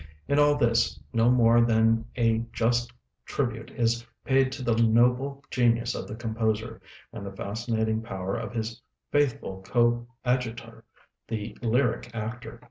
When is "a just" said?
2.17-2.91